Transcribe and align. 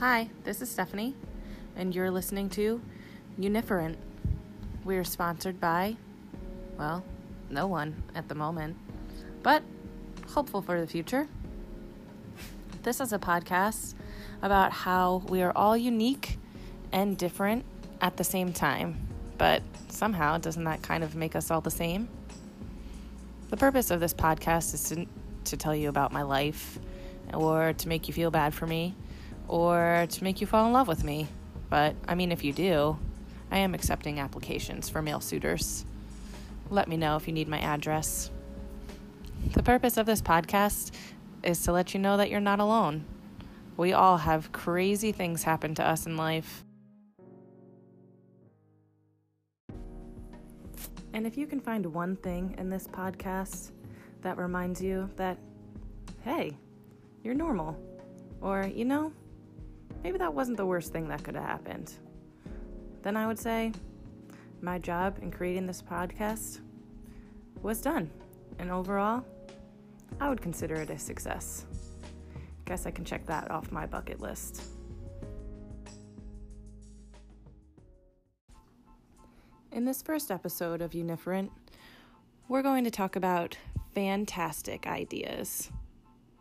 Hi, 0.00 0.28
this 0.42 0.60
is 0.60 0.68
Stephanie, 0.68 1.14
and 1.76 1.94
you're 1.94 2.10
listening 2.10 2.50
to 2.50 2.80
Uniferent. 3.38 3.94
We're 4.84 5.04
sponsored 5.04 5.60
by, 5.60 5.96
well, 6.76 7.04
no 7.48 7.68
one 7.68 8.02
at 8.12 8.28
the 8.28 8.34
moment, 8.34 8.76
but 9.44 9.62
hopeful 10.30 10.62
for 10.62 10.80
the 10.80 10.88
future. 10.88 11.28
This 12.82 13.00
is 13.00 13.12
a 13.12 13.20
podcast 13.20 13.94
about 14.42 14.72
how 14.72 15.22
we 15.28 15.42
are 15.42 15.52
all 15.54 15.76
unique 15.76 16.40
and 16.90 17.16
different 17.16 17.64
at 18.00 18.16
the 18.16 18.24
same 18.24 18.52
time, 18.52 19.06
but 19.38 19.62
somehow 19.90 20.38
doesn't 20.38 20.64
that 20.64 20.82
kind 20.82 21.04
of 21.04 21.14
make 21.14 21.36
us 21.36 21.52
all 21.52 21.60
the 21.60 21.70
same? 21.70 22.08
The 23.48 23.56
purpose 23.56 23.92
of 23.92 24.00
this 24.00 24.12
podcast 24.12 24.74
is 24.74 24.88
to, 24.88 25.06
to 25.44 25.56
tell 25.56 25.74
you 25.74 25.88
about 25.88 26.10
my 26.10 26.22
life 26.22 26.80
or 27.32 27.74
to 27.74 27.88
make 27.88 28.08
you 28.08 28.12
feel 28.12 28.32
bad 28.32 28.52
for 28.54 28.66
me 28.66 28.96
or 29.48 30.06
to 30.08 30.24
make 30.24 30.40
you 30.40 30.46
fall 30.46 30.66
in 30.66 30.72
love 30.72 30.88
with 30.88 31.04
me. 31.04 31.28
But 31.70 31.96
I 32.06 32.14
mean, 32.14 32.32
if 32.32 32.44
you 32.44 32.52
do, 32.52 32.98
I 33.50 33.58
am 33.58 33.74
accepting 33.74 34.20
applications 34.20 34.88
for 34.88 35.02
male 35.02 35.20
suitors. 35.20 35.84
Let 36.70 36.88
me 36.88 36.96
know 36.96 37.16
if 37.16 37.26
you 37.26 37.32
need 37.34 37.48
my 37.48 37.60
address. 37.60 38.30
The 39.52 39.62
purpose 39.62 39.96
of 39.96 40.06
this 40.06 40.22
podcast 40.22 40.92
is 41.42 41.62
to 41.64 41.72
let 41.72 41.94
you 41.94 42.00
know 42.00 42.16
that 42.16 42.30
you're 42.30 42.40
not 42.40 42.60
alone. 42.60 43.04
We 43.76 43.92
all 43.92 44.16
have 44.18 44.52
crazy 44.52 45.12
things 45.12 45.42
happen 45.42 45.74
to 45.74 45.86
us 45.86 46.06
in 46.06 46.16
life. 46.16 46.64
And 51.12 51.26
if 51.26 51.36
you 51.36 51.46
can 51.46 51.60
find 51.60 51.86
one 51.86 52.16
thing 52.16 52.54
in 52.58 52.70
this 52.70 52.88
podcast 52.88 53.70
that 54.22 54.36
reminds 54.36 54.80
you 54.82 55.08
that, 55.16 55.38
hey, 56.22 56.56
you're 57.22 57.34
normal, 57.34 57.78
or, 58.40 58.64
you 58.64 58.84
know, 58.84 59.12
maybe 60.04 60.18
that 60.18 60.34
wasn't 60.34 60.58
the 60.58 60.66
worst 60.66 60.92
thing 60.92 61.08
that 61.08 61.24
could 61.24 61.34
have 61.34 61.44
happened, 61.44 61.94
then 63.02 63.16
I 63.16 63.26
would 63.26 63.38
say 63.38 63.72
my 64.60 64.78
job 64.78 65.18
in 65.22 65.30
creating 65.30 65.66
this 65.66 65.82
podcast 65.82 66.60
was 67.62 67.80
done. 67.80 68.10
And 68.58 68.70
overall, 68.70 69.24
I 70.20 70.28
would 70.28 70.42
consider 70.42 70.74
it 70.76 70.90
a 70.90 70.98
success. 70.98 71.64
Guess 72.66 72.86
I 72.86 72.90
can 72.90 73.04
check 73.04 73.26
that 73.26 73.50
off 73.50 73.72
my 73.72 73.86
bucket 73.86 74.20
list. 74.20 74.62
In 79.72 79.84
this 79.84 80.02
first 80.02 80.30
episode 80.30 80.82
of 80.82 80.92
Uniferent, 80.92 81.50
we're 82.48 82.62
going 82.62 82.84
to 82.84 82.90
talk 82.90 83.16
about 83.16 83.56
fantastic 83.94 84.86
ideas. 84.86 85.70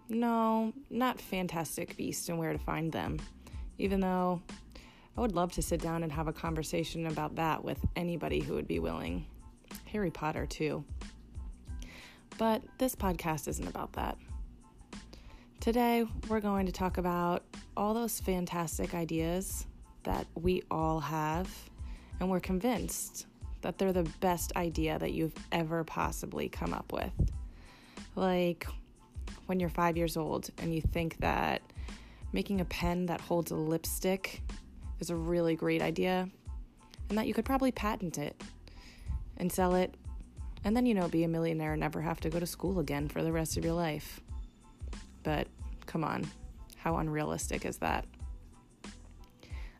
No, 0.09 0.73
not 0.89 1.19
fantastic 1.19 1.97
beasts 1.97 2.29
and 2.29 2.38
where 2.38 2.53
to 2.53 2.59
find 2.59 2.91
them, 2.91 3.17
even 3.83 3.99
though 3.99 4.41
I 5.17 5.21
would 5.21 5.35
love 5.35 5.51
to 5.53 5.61
sit 5.61 5.81
down 5.81 6.03
and 6.03 6.11
have 6.13 6.29
a 6.29 6.33
conversation 6.33 7.05
about 7.05 7.35
that 7.35 7.65
with 7.65 7.79
anybody 7.97 8.39
who 8.39 8.53
would 8.53 8.67
be 8.67 8.79
willing. 8.79 9.25
Harry 9.91 10.09
Potter, 10.09 10.45
too. 10.45 10.85
But 12.37 12.61
this 12.77 12.95
podcast 12.95 13.49
isn't 13.49 13.67
about 13.67 13.91
that. 13.93 14.17
Today, 15.59 16.05
we're 16.29 16.39
going 16.39 16.65
to 16.65 16.71
talk 16.71 16.97
about 16.97 17.43
all 17.75 17.93
those 17.93 18.21
fantastic 18.21 18.93
ideas 18.93 19.67
that 20.03 20.27
we 20.33 20.63
all 20.71 21.01
have 21.01 21.49
and 22.21 22.29
we're 22.29 22.39
convinced 22.39 23.27
that 23.63 23.77
they're 23.77 23.91
the 23.91 24.09
best 24.21 24.55
idea 24.55 24.97
that 24.97 25.11
you've 25.11 25.35
ever 25.51 25.83
possibly 25.83 26.47
come 26.47 26.73
up 26.73 26.93
with. 26.93 27.11
Like 28.15 28.65
when 29.47 29.59
you're 29.59 29.67
five 29.67 29.97
years 29.97 30.15
old 30.15 30.51
and 30.57 30.73
you 30.73 30.79
think 30.79 31.17
that 31.17 31.61
making 32.33 32.59
a 32.59 32.65
pen 32.65 33.05
that 33.05 33.21
holds 33.21 33.51
a 33.51 33.55
lipstick 33.55 34.41
is 34.99 35.09
a 35.09 35.15
really 35.15 35.55
great 35.55 35.81
idea 35.81 36.27
and 37.09 37.17
that 37.17 37.27
you 37.27 37.33
could 37.33 37.45
probably 37.45 37.71
patent 37.71 38.17
it 38.17 38.41
and 39.37 39.51
sell 39.51 39.75
it 39.75 39.93
and 40.66 40.75
then, 40.75 40.85
you 40.85 40.93
know, 40.93 41.07
be 41.07 41.23
a 41.23 41.27
millionaire 41.27 41.73
and 41.73 41.81
never 41.81 42.01
have 42.01 42.19
to 42.22 42.29
go 42.29 42.39
to 42.39 42.45
school 42.45 42.79
again 42.79 43.07
for 43.07 43.22
the 43.22 43.31
rest 43.31 43.57
of 43.57 43.66
your 43.66 43.73
life. 43.73 44.22
But 45.23 45.47
come 45.85 46.03
on, 46.03 46.25
how 46.77 46.97
unrealistic 46.97 47.66
is 47.66 47.77
that? 47.77 48.05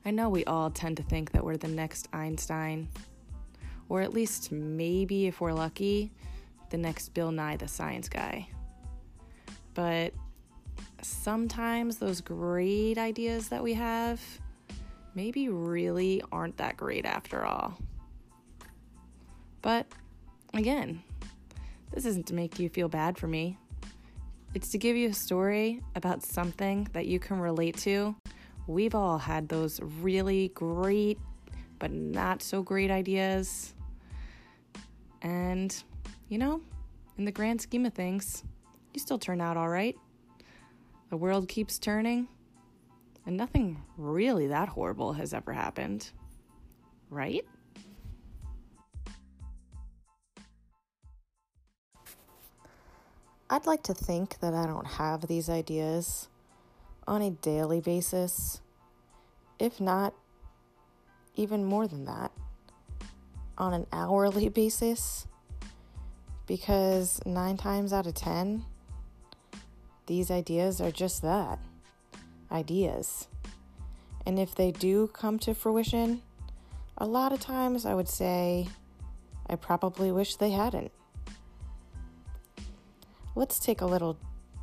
I 0.06 0.12
know 0.12 0.30
we 0.30 0.44
all 0.46 0.69
tend 0.69 0.97
to 0.97 1.03
think 1.03 1.31
that 1.31 1.44
we're 1.44 1.56
the 1.56 1.69
next 1.69 2.09
Einstein, 2.12 2.90
or 3.88 4.02
at 4.02 4.13
least 4.13 4.52
maybe, 4.52 5.28
if 5.28 5.40
we're 5.40 5.53
lucky, 5.53 6.12
the 6.69 6.78
next 6.78 7.13
Bill 7.13 7.31
Nye 7.31 7.56
the 7.56 7.69
Science 7.69 8.09
Guy. 8.09 8.50
But 9.74 10.13
sometimes 11.06 11.97
those 11.97 12.22
great 12.22 12.97
ideas 12.97 13.50
that 13.50 13.64
we 13.64 13.74
have 13.74 14.22
maybe 15.16 15.50
really 15.50 16.22
aren't 16.31 16.58
that 16.58 16.78
great 16.78 17.06
after 17.06 17.46
all. 17.46 17.78
But 19.62 19.88
again, 20.53 21.03
this 21.92 22.06
isn't 22.06 22.28
to 22.28 22.34
make 22.34 22.59
you 22.59 22.69
feel 22.69 22.90
bad 22.90 23.18
for 23.18 23.28
me. 23.28 23.58
It's 24.53 24.69
to 24.69 24.78
give 24.78 24.96
you 24.96 25.09
a 25.09 25.13
story 25.13 25.81
about 25.96 26.24
something 26.24 26.88
that 26.94 27.08
you 27.08 27.19
can 27.19 27.40
relate 27.40 27.78
to 27.78 28.16
We've 28.66 28.96
all 28.96 29.18
had 29.18 29.50
those 29.50 29.81
really 29.81 30.47
great, 30.50 31.19
but 31.80 31.92
not 31.92 32.42
so 32.42 32.63
great 32.63 32.92
ideas. 32.92 33.74
And, 35.22 35.75
you 36.30 36.38
know, 36.38 36.62
in 37.18 37.25
the 37.25 37.31
grand 37.31 37.59
scheme 37.59 37.86
of 37.86 37.94
things, 37.94 38.44
you 38.94 39.02
still 39.02 39.19
turn 39.19 39.42
out 39.42 39.58
all 39.58 39.68
right. 39.68 39.97
The 41.13 41.18
world 41.18 41.47
keeps 41.47 41.78
turning, 41.78 42.28
and 43.24 43.38
nothing 43.38 43.84
really 43.97 44.47
that 44.47 44.68
horrible 44.68 45.13
has 45.13 45.31
ever 45.31 45.53
happened. 45.53 46.09
Right? 47.12 47.46
I'd 53.47 53.68
like 53.68 53.84
to 53.84 53.94
think 53.94 54.40
that 54.40 54.56
I 54.56 54.66
don't 54.66 54.88
have 54.88 55.28
these 55.28 55.51
ideas 55.51 56.29
on 57.06 57.22
a 57.22 57.30
daily 57.30 57.80
basis, 57.80 58.62
if 59.59 59.80
not 59.80 60.16
even 61.35 61.63
more 61.63 61.88
than 61.88 62.06
that, 62.06 62.31
on 63.59 63.75
an 63.75 63.85
hourly 63.91 64.50
basis, 64.63 65.28
because 66.47 67.22
nine 67.24 67.57
times 67.57 67.94
out 67.94 68.07
of 68.07 68.16
ten, 68.16 68.66
these 70.13 70.29
ideas 70.29 70.79
are 70.79 70.91
just 70.91 71.22
that 71.24 71.59
ideas. 72.51 73.28
And 74.25 74.38
if 74.38 74.53
they 74.56 74.72
do 74.72 75.07
come 75.07 75.40
to 75.40 75.53
fruition, 75.53 76.22
a 76.97 77.06
lot 77.06 77.34
of 77.34 77.40
times 77.40 77.85
I 77.85 77.94
would 77.94 78.07
say 78.07 78.68
I 79.50 79.56
probably 79.56 80.12
wish 80.12 80.35
they 80.35 80.51
hadn't. 80.51 80.91
Let's 83.35 83.59
take 83.59 83.81
a 83.81 83.85
little 83.85 84.18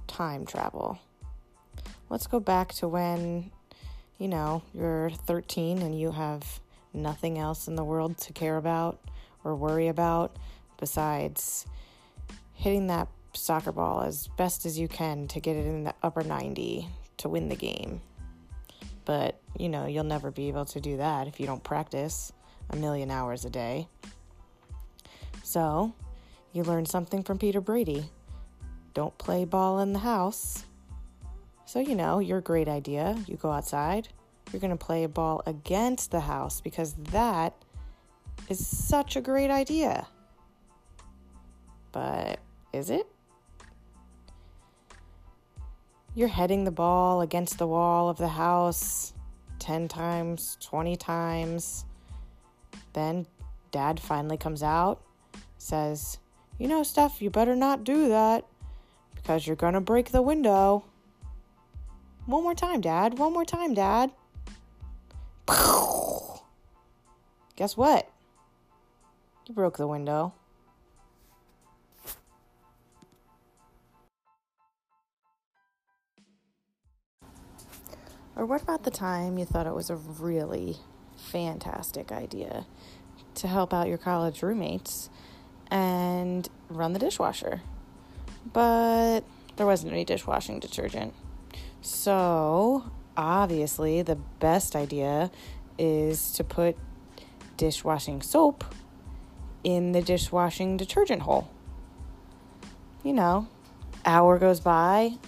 time 0.06 0.46
travel 0.46 0.98
let's 2.10 2.26
go 2.26 2.40
back 2.40 2.74
to 2.74 2.88
when, 2.88 3.50
you 4.18 4.28
know, 4.28 4.62
you're 4.74 5.10
13 5.10 5.78
and 5.78 5.98
you 5.98 6.10
have 6.10 6.60
nothing 6.92 7.38
else 7.38 7.68
in 7.68 7.76
the 7.76 7.84
world 7.84 8.18
to 8.18 8.32
care 8.32 8.56
about 8.56 9.00
or 9.44 9.54
worry 9.54 9.88
about 9.88 10.36
besides 10.78 11.66
hitting 12.52 12.88
that 12.88 13.08
soccer 13.32 13.72
ball 13.72 14.02
as 14.02 14.28
best 14.36 14.66
as 14.66 14.78
you 14.78 14.88
can 14.88 15.28
to 15.28 15.40
get 15.40 15.56
it 15.56 15.66
in 15.66 15.84
the 15.84 15.94
upper 16.02 16.22
90 16.22 16.88
to 17.18 17.28
win 17.28 17.48
the 17.48 17.56
game. 17.56 18.00
But, 19.04 19.40
you 19.58 19.68
know, 19.68 19.86
you'll 19.86 20.04
never 20.04 20.30
be 20.30 20.48
able 20.48 20.66
to 20.66 20.80
do 20.80 20.98
that 20.98 21.26
if 21.26 21.40
you 21.40 21.46
don't 21.46 21.62
practice 21.62 22.32
a 22.68 22.76
million 22.76 23.10
hours 23.10 23.44
a 23.44 23.50
day. 23.50 23.88
So, 25.42 25.94
you 26.52 26.62
learn 26.62 26.86
something 26.86 27.22
from 27.22 27.38
Peter 27.38 27.60
Brady. 27.60 28.10
Don't 28.94 29.16
play 29.18 29.44
ball 29.44 29.80
in 29.80 29.92
the 29.92 30.00
house 30.00 30.64
so, 31.70 31.78
you 31.78 31.94
know, 31.94 32.18
your 32.18 32.40
great 32.40 32.66
idea. 32.66 33.16
You 33.28 33.36
go 33.36 33.52
outside, 33.52 34.08
you're 34.50 34.58
going 34.58 34.76
to 34.76 34.84
play 34.84 35.04
a 35.04 35.08
ball 35.08 35.40
against 35.46 36.10
the 36.10 36.18
house 36.18 36.60
because 36.60 36.94
that 37.12 37.54
is 38.48 38.66
such 38.66 39.14
a 39.14 39.20
great 39.20 39.52
idea. 39.52 40.08
But 41.92 42.40
is 42.72 42.90
it? 42.90 43.06
You're 46.20 46.28
heading 46.28 46.64
the 46.64 46.70
ball 46.70 47.22
against 47.22 47.56
the 47.56 47.66
wall 47.66 48.10
of 48.10 48.18
the 48.18 48.28
house 48.28 49.14
10 49.58 49.88
times, 49.88 50.58
20 50.60 50.94
times. 50.96 51.86
Then 52.92 53.26
dad 53.70 53.98
finally 53.98 54.36
comes 54.36 54.62
out, 54.62 55.00
says, 55.56 56.18
You 56.58 56.68
know, 56.68 56.82
Steph, 56.82 57.22
you 57.22 57.30
better 57.30 57.56
not 57.56 57.84
do 57.84 58.10
that 58.10 58.44
because 59.14 59.46
you're 59.46 59.56
going 59.56 59.72
to 59.72 59.80
break 59.80 60.10
the 60.10 60.20
window. 60.20 60.84
One 62.26 62.42
more 62.42 62.54
time, 62.54 62.82
Dad. 62.82 63.18
One 63.18 63.32
more 63.32 63.46
time, 63.46 63.72
Dad. 63.72 64.10
Guess 67.56 67.78
what? 67.78 68.10
You 69.46 69.54
broke 69.54 69.78
the 69.78 69.86
window. 69.86 70.34
Or 78.40 78.46
what 78.46 78.62
about 78.62 78.84
the 78.84 78.90
time 78.90 79.36
you 79.36 79.44
thought 79.44 79.66
it 79.66 79.74
was 79.74 79.90
a 79.90 79.96
really 79.96 80.78
fantastic 81.14 82.10
idea 82.10 82.64
to 83.34 83.46
help 83.46 83.74
out 83.74 83.86
your 83.86 83.98
college 83.98 84.42
roommates 84.42 85.10
and 85.70 86.48
run 86.70 86.94
the 86.94 86.98
dishwasher? 86.98 87.60
But 88.50 89.24
there 89.56 89.66
wasn't 89.66 89.92
any 89.92 90.06
dishwashing 90.06 90.58
detergent. 90.58 91.12
So, 91.82 92.90
obviously, 93.14 94.00
the 94.00 94.16
best 94.16 94.74
idea 94.74 95.30
is 95.78 96.32
to 96.32 96.42
put 96.42 96.78
dishwashing 97.58 98.22
soap 98.22 98.64
in 99.62 99.92
the 99.92 100.00
dishwashing 100.00 100.78
detergent 100.78 101.20
hole. 101.20 101.50
You 103.04 103.12
know, 103.12 103.48
hour 104.06 104.38
goes 104.38 104.60
by 104.60 105.18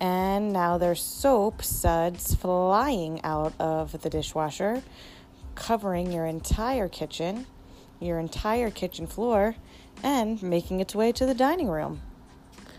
and 0.00 0.52
now 0.52 0.78
there's 0.78 1.02
soap 1.02 1.62
suds 1.62 2.34
flying 2.34 3.22
out 3.22 3.52
of 3.60 4.00
the 4.00 4.08
dishwasher, 4.08 4.82
covering 5.54 6.10
your 6.10 6.24
entire 6.24 6.88
kitchen, 6.88 7.46
your 8.00 8.18
entire 8.18 8.70
kitchen 8.70 9.06
floor, 9.06 9.54
and 10.02 10.42
making 10.42 10.80
its 10.80 10.94
way 10.94 11.12
to 11.12 11.26
the 11.26 11.34
dining 11.34 11.68
room. 11.68 12.00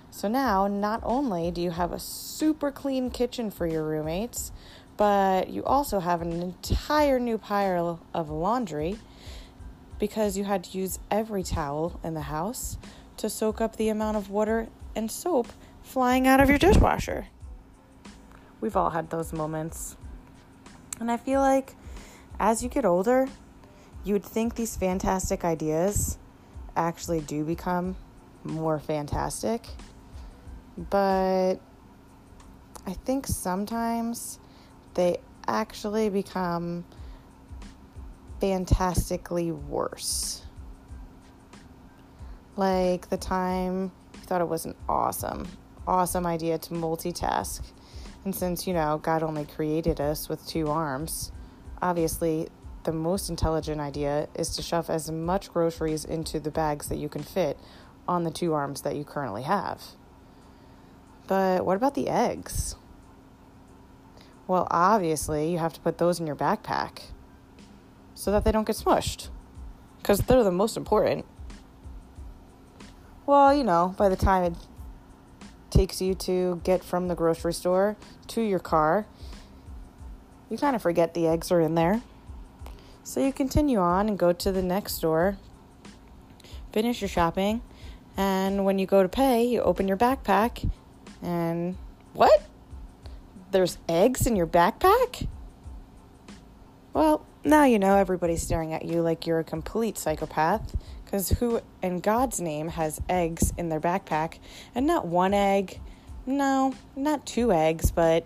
So 0.09 0.27
now, 0.27 0.67
not 0.67 0.99
only 1.03 1.51
do 1.51 1.61
you 1.61 1.71
have 1.71 1.93
a 1.93 1.99
super 1.99 2.71
clean 2.71 3.11
kitchen 3.11 3.51
for 3.51 3.67
your 3.67 3.83
roommates, 3.83 4.51
but 4.97 5.49
you 5.49 5.63
also 5.63 5.99
have 5.99 6.21
an 6.21 6.33
entire 6.41 7.19
new 7.19 7.37
pile 7.37 7.99
of 8.13 8.29
laundry 8.29 8.97
because 9.99 10.37
you 10.37 10.43
had 10.43 10.63
to 10.63 10.77
use 10.77 10.99
every 11.09 11.43
towel 11.43 11.99
in 12.03 12.15
the 12.15 12.21
house 12.21 12.77
to 13.17 13.29
soak 13.29 13.61
up 13.61 13.75
the 13.75 13.89
amount 13.89 14.17
of 14.17 14.29
water 14.31 14.67
and 14.95 15.11
soap 15.11 15.47
flying 15.83 16.27
out 16.27 16.39
of 16.39 16.49
your 16.49 16.57
dishwasher. 16.57 17.27
We've 18.59 18.75
all 18.75 18.91
had 18.91 19.09
those 19.09 19.33
moments. 19.33 19.97
And 20.99 21.11
I 21.11 21.17
feel 21.17 21.41
like 21.41 21.75
as 22.39 22.63
you 22.63 22.69
get 22.69 22.85
older, 22.85 23.27
you 24.03 24.13
would 24.13 24.23
think 24.23 24.55
these 24.55 24.75
fantastic 24.75 25.43
ideas 25.43 26.17
actually 26.75 27.21
do 27.21 27.43
become 27.43 27.95
more 28.43 28.79
fantastic. 28.79 29.67
But 30.77 31.55
I 32.85 32.93
think 33.05 33.27
sometimes 33.27 34.39
they 34.93 35.17
actually 35.47 36.09
become 36.09 36.85
fantastically 38.39 39.51
worse. 39.51 40.41
Like 42.55 43.09
the 43.09 43.17
time 43.17 43.91
you 44.13 44.19
thought 44.21 44.41
it 44.41 44.47
was 44.47 44.65
an 44.65 44.75
awesome 44.89 45.47
awesome 45.87 46.25
idea 46.25 46.57
to 46.57 46.73
multitask. 46.73 47.61
And 48.23 48.35
since, 48.35 48.67
you 48.67 48.73
know, 48.73 48.99
God 49.01 49.23
only 49.23 49.45
created 49.45 49.99
us 49.99 50.29
with 50.29 50.45
two 50.45 50.69
arms, 50.69 51.31
obviously 51.81 52.49
the 52.83 52.91
most 52.91 53.29
intelligent 53.29 53.79
idea 53.79 54.27
is 54.35 54.55
to 54.55 54.61
shove 54.61 54.89
as 54.89 55.11
much 55.11 55.51
groceries 55.51 56.05
into 56.05 56.39
the 56.39 56.51
bags 56.51 56.87
that 56.89 56.97
you 56.97 57.09
can 57.09 57.23
fit 57.23 57.59
on 58.07 58.23
the 58.23 58.31
two 58.31 58.53
arms 58.53 58.81
that 58.81 58.95
you 58.95 59.03
currently 59.03 59.43
have. 59.43 59.81
But 61.27 61.65
what 61.65 61.77
about 61.77 61.95
the 61.95 62.09
eggs? 62.09 62.75
Well, 64.47 64.67
obviously, 64.69 65.51
you 65.51 65.59
have 65.59 65.73
to 65.73 65.79
put 65.79 65.97
those 65.97 66.19
in 66.19 66.27
your 66.27 66.35
backpack 66.35 67.03
so 68.15 68.31
that 68.31 68.43
they 68.43 68.51
don't 68.51 68.67
get 68.67 68.75
smushed 68.75 69.29
because 69.97 70.19
they're 70.19 70.43
the 70.43 70.51
most 70.51 70.75
important. 70.75 71.25
Well, 73.25 73.53
you 73.53 73.63
know, 73.63 73.95
by 73.97 74.09
the 74.09 74.15
time 74.15 74.43
it 74.43 74.55
takes 75.71 76.01
you 76.01 76.13
to 76.13 76.61
get 76.63 76.83
from 76.83 77.07
the 77.07 77.15
grocery 77.15 77.53
store 77.53 77.95
to 78.27 78.41
your 78.41 78.59
car, 78.59 79.05
you 80.49 80.57
kind 80.57 80.75
of 80.75 80.81
forget 80.81 81.13
the 81.13 81.27
eggs 81.27 81.51
are 81.51 81.61
in 81.61 81.75
there. 81.75 82.01
So 83.03 83.19
you 83.19 83.33
continue 83.33 83.79
on 83.79 84.09
and 84.09 84.19
go 84.19 84.31
to 84.31 84.51
the 84.51 84.61
next 84.61 84.93
store, 84.93 85.37
finish 86.71 87.01
your 87.01 87.07
shopping, 87.07 87.61
and 88.15 88.65
when 88.65 88.77
you 88.77 88.85
go 88.85 89.01
to 89.01 89.09
pay, 89.09 89.45
you 89.45 89.61
open 89.61 89.87
your 89.87 89.97
backpack 89.97 90.69
and 91.21 91.75
what? 92.13 92.43
There's 93.51 93.77
eggs 93.89 94.27
in 94.27 94.35
your 94.35 94.47
backpack? 94.47 95.27
Well, 96.93 97.25
now 97.43 97.63
you 97.63 97.79
know 97.79 97.95
everybody's 97.95 98.41
staring 98.43 98.73
at 98.73 98.85
you 98.85 99.01
like 99.01 99.25
you're 99.25 99.39
a 99.39 99.43
complete 99.43 99.97
psychopath 99.97 100.75
because 101.11 101.27
who 101.27 101.59
in 101.81 101.99
God's 101.99 102.39
name 102.39 102.69
has 102.69 103.01
eggs 103.09 103.51
in 103.57 103.67
their 103.67 103.81
backpack? 103.81 104.39
And 104.73 104.87
not 104.87 105.05
one 105.05 105.33
egg, 105.33 105.81
no, 106.25 106.73
not 106.95 107.25
two 107.25 107.51
eggs, 107.51 107.91
but 107.91 108.25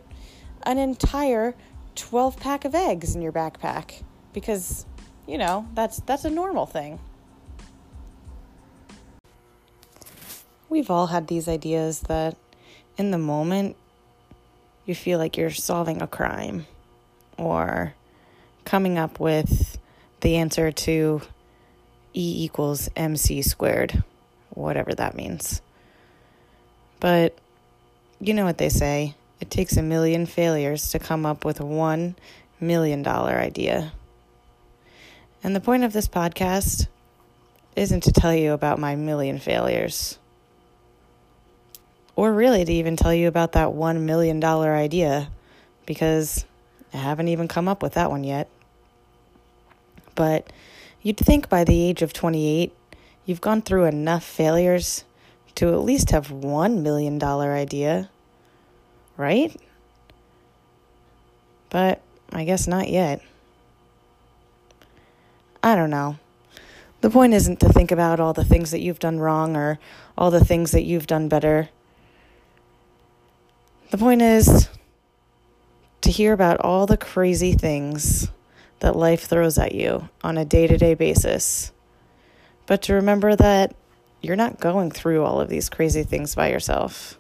an 0.67 0.77
entire 0.77 1.55
12 1.95 2.39
pack 2.39 2.63
of 2.63 2.75
eggs 2.75 3.15
in 3.15 3.23
your 3.23 3.31
backpack. 3.31 4.03
Because, 4.33 4.85
you 5.25 5.39
know, 5.39 5.67
that's, 5.73 6.01
that's 6.01 6.25
a 6.25 6.29
normal 6.29 6.67
thing. 6.67 6.99
We've 10.69 10.91
all 10.91 11.07
had 11.07 11.27
these 11.27 11.47
ideas 11.47 12.01
that 12.01 12.37
in 12.99 13.09
the 13.09 13.17
moment 13.17 13.77
you 14.85 14.93
feel 14.93 15.17
like 15.17 15.37
you're 15.37 15.49
solving 15.49 16.03
a 16.03 16.07
crime 16.07 16.67
or 17.35 17.95
coming 18.63 18.99
up 18.99 19.19
with 19.19 19.79
the 20.21 20.35
answer 20.35 20.71
to 20.71 21.21
E 22.17 22.45
equals 22.45 22.89
mc 22.95 23.41
squared, 23.41 24.03
whatever 24.51 24.93
that 24.93 25.15
means. 25.15 25.61
But 27.01 27.37
you 28.21 28.33
know 28.33 28.45
what 28.45 28.57
they 28.57 28.69
say 28.69 29.15
it 29.41 29.51
takes 29.51 29.75
a 29.75 29.83
million 29.83 30.25
failures 30.25 30.91
to 30.91 30.99
come 30.99 31.25
up 31.25 31.43
with 31.43 31.59
one 31.59 32.15
million 32.59 33.03
dollar 33.03 33.33
idea. 33.33 33.91
And 35.43 35.55
the 35.55 35.59
point 35.59 35.83
of 35.83 35.93
this 35.93 36.07
podcast 36.07 36.87
isn't 37.75 38.03
to 38.03 38.13
tell 38.13 38.33
you 38.33 38.53
about 38.53 38.79
my 38.79 38.95
million 38.95 39.37
failures, 39.37 40.17
or 42.15 42.33
really 42.33 42.63
to 42.63 42.71
even 42.71 42.95
tell 42.95 43.13
you 43.13 43.27
about 43.27 43.51
that 43.51 43.73
one 43.73 44.05
million 44.05 44.39
dollar 44.39 44.73
idea, 44.73 45.29
because 45.85 46.45
I 46.93 46.97
haven't 46.97 47.27
even 47.27 47.49
come 47.49 47.67
up 47.67 47.83
with 47.83 47.95
that 47.95 48.09
one 48.09 48.23
yet. 48.23 48.47
But 50.15 50.49
You'd 51.05 51.17
think 51.17 51.49
by 51.49 51.63
the 51.63 51.79
age 51.83 52.01
of 52.01 52.13
28, 52.13 52.73
you've 53.27 53.39
gone 53.39 53.61
through 53.61 53.85
enough 53.85 54.23
failures 54.23 55.03
to 55.53 55.71
at 55.71 55.83
least 55.83 56.09
have 56.09 56.31
one 56.31 56.81
million 56.81 57.19
dollar 57.19 57.53
idea, 57.53 58.09
right? 59.15 59.55
But 61.69 62.01
I 62.31 62.43
guess 62.43 62.65
not 62.65 62.89
yet. 62.89 63.21
I 65.61 65.75
don't 65.75 65.91
know. 65.91 66.17
The 67.01 67.11
point 67.11 67.35
isn't 67.35 67.59
to 67.59 67.69
think 67.69 67.91
about 67.91 68.19
all 68.19 68.33
the 68.33 68.43
things 68.43 68.71
that 68.71 68.81
you've 68.81 68.97
done 68.97 69.19
wrong 69.19 69.55
or 69.55 69.77
all 70.17 70.31
the 70.31 70.43
things 70.43 70.71
that 70.71 70.85
you've 70.85 71.05
done 71.05 71.29
better. 71.29 71.69
The 73.91 73.99
point 73.99 74.23
is 74.23 74.69
to 76.01 76.09
hear 76.09 76.33
about 76.33 76.61
all 76.61 76.87
the 76.87 76.97
crazy 76.97 77.53
things 77.53 78.31
that 78.79 78.95
life 78.95 79.25
throws 79.25 79.57
at 79.57 79.73
you 79.73 80.09
on 80.23 80.37
a 80.37 80.45
day 80.45 80.67
to 80.67 80.77
day 80.77 80.93
basis. 80.93 81.71
But 82.65 82.81
to 82.83 82.93
remember 82.93 83.35
that 83.35 83.75
you're 84.21 84.35
not 84.35 84.59
going 84.59 84.91
through 84.91 85.23
all 85.23 85.39
of 85.39 85.49
these 85.49 85.69
crazy 85.69 86.03
things 86.03 86.35
by 86.35 86.49
yourself. 86.49 87.19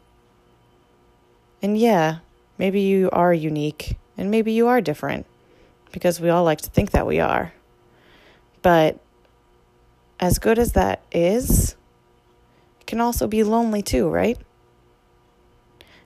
And 1.61 1.77
yeah, 1.77 2.19
maybe 2.57 2.81
you 2.81 3.09
are 3.11 3.33
unique 3.33 3.97
and 4.17 4.31
maybe 4.31 4.51
you 4.51 4.67
are 4.67 4.81
different 4.81 5.25
because 5.91 6.19
we 6.19 6.29
all 6.29 6.43
like 6.43 6.61
to 6.61 6.69
think 6.69 6.91
that 6.91 7.07
we 7.07 7.19
are. 7.19 7.53
But 8.61 8.99
as 10.19 10.39
good 10.39 10.57
as 10.57 10.73
that 10.73 11.01
is, 11.11 11.75
it 12.79 12.87
can 12.87 12.99
also 12.99 13.27
be 13.27 13.43
lonely 13.43 13.81
too, 13.81 14.09
right? 14.09 14.37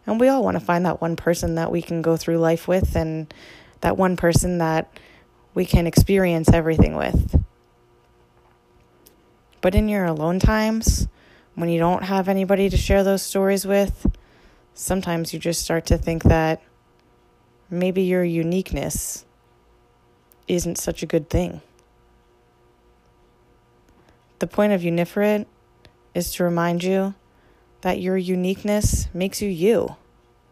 And 0.06 0.20
we 0.20 0.28
all 0.28 0.44
want 0.44 0.56
to 0.56 0.66
find 0.66 0.86
that 0.86 1.02
one 1.02 1.16
person 1.16 1.56
that 1.56 1.72
we 1.72 1.82
can 1.82 2.02
go 2.02 2.18
through 2.18 2.40
life 2.40 2.68
with 2.68 2.96
and 2.96 3.34
that 3.82 3.98
one 3.98 4.18
person 4.18 4.58
that 4.58 4.92
we 5.54 5.66
can 5.66 5.88
experience 5.88 6.50
everything 6.50 6.96
with. 6.96 7.44
But 9.62 9.76
in 9.76 9.90
your 9.90 10.06
alone 10.06 10.40
times, 10.40 11.08
when 11.56 11.70
you 11.70 11.80
don't 11.80 12.04
have 12.04 12.30
anybody 12.30 12.70
to 12.70 12.78
share 12.78 13.04
those 13.04 13.22
stories 13.22 13.66
with, 13.66 14.06
sometimes 14.74 15.34
you 15.34 15.40
just 15.40 15.62
start 15.62 15.86
to 15.88 15.98
think 15.98 16.24
that 16.24 16.62
maybe 17.70 18.04
your 18.04 18.24
uniqueness 18.24 19.26
isn't 20.48 20.78
such 20.78 21.04
a 21.04 21.06
good 21.06 21.30
thing. 21.30 21.62
The 24.40 24.48
point 24.48 24.72
of 24.72 24.82
Uniferent 24.82 25.46
is 26.16 26.32
to 26.34 26.46
remind 26.46 26.84
you 26.84 27.14
that 27.82 28.00
your 28.00 28.18
uniqueness 28.18 29.10
makes 29.14 29.42
you 29.42 29.50
you, 29.50 29.96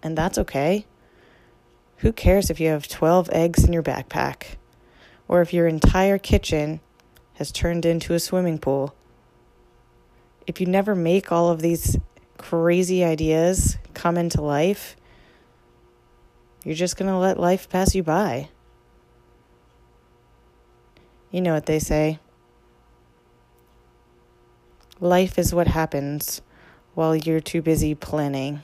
and 0.04 0.18
that's 0.18 0.38
okay. 0.38 0.86
Who 1.98 2.12
cares 2.12 2.50
if 2.50 2.60
you 2.60 2.68
have 2.68 2.88
12 2.88 3.30
eggs 3.32 3.64
in 3.64 3.74
your 3.74 3.84
backpack? 3.84 4.58
Or 5.28 5.42
if 5.42 5.54
your 5.54 5.68
entire 5.68 6.18
kitchen 6.18 6.80
has 7.36 7.52
turned 7.52 7.86
into 7.86 8.14
a 8.14 8.20
swimming 8.20 8.58
pool. 8.58 8.96
If 10.48 10.60
you 10.62 10.68
never 10.68 10.96
make 10.96 11.32
all 11.32 11.50
of 11.50 11.62
these 11.62 11.98
crazy 12.38 13.04
ideas 13.04 13.78
come 13.94 14.18
into 14.18 14.42
life, 14.42 14.96
You're 16.68 16.76
just 16.76 16.98
going 16.98 17.10
to 17.10 17.18
let 17.18 17.40
life 17.40 17.70
pass 17.70 17.96
you 17.96 18.04
by. 18.04 18.50
You 21.32 21.40
know 21.40 21.54
what 21.54 21.66
they 21.66 21.80
say. 21.80 22.20
Life 25.00 25.40
is 25.40 25.54
what 25.54 25.68
happens 25.68 26.42
while 26.94 27.16
you're 27.16 27.40
too 27.40 27.62
busy 27.62 27.96
planning. 27.96 28.64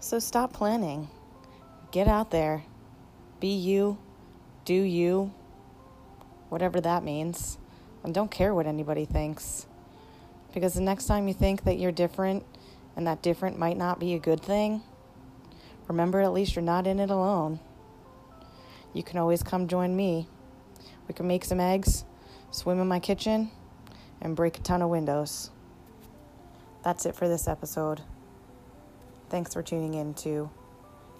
So 0.00 0.18
stop 0.18 0.52
planning. 0.52 1.08
Get 1.90 2.06
out 2.06 2.30
there. 2.30 2.64
Be 3.44 3.56
you. 3.56 3.98
Do 4.64 4.72
you. 4.72 5.34
Whatever 6.48 6.80
that 6.80 7.04
means. 7.04 7.58
And 8.02 8.14
don't 8.14 8.30
care 8.30 8.54
what 8.54 8.66
anybody 8.66 9.04
thinks. 9.04 9.66
Because 10.54 10.72
the 10.72 10.80
next 10.80 11.04
time 11.04 11.28
you 11.28 11.34
think 11.34 11.64
that 11.64 11.78
you're 11.78 11.92
different 11.92 12.42
and 12.96 13.06
that 13.06 13.20
different 13.20 13.58
might 13.58 13.76
not 13.76 14.00
be 14.00 14.14
a 14.14 14.18
good 14.18 14.40
thing, 14.40 14.80
remember 15.88 16.22
at 16.22 16.32
least 16.32 16.56
you're 16.56 16.62
not 16.62 16.86
in 16.86 16.98
it 16.98 17.10
alone. 17.10 17.60
You 18.94 19.02
can 19.02 19.18
always 19.18 19.42
come 19.42 19.68
join 19.68 19.94
me. 19.94 20.26
We 21.06 21.12
can 21.12 21.26
make 21.26 21.44
some 21.44 21.60
eggs 21.60 22.06
swim 22.50 22.80
in 22.80 22.88
my 22.88 22.98
kitchen, 22.98 23.50
and 24.22 24.34
break 24.34 24.56
a 24.56 24.62
ton 24.62 24.80
of 24.80 24.88
windows. 24.88 25.50
That's 26.82 27.04
it 27.04 27.14
for 27.14 27.28
this 27.28 27.46
episode. 27.46 28.00
Thanks 29.28 29.52
for 29.52 29.62
tuning 29.62 29.92
in 29.92 30.14
to 30.14 30.48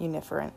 Uniferent. 0.01 0.53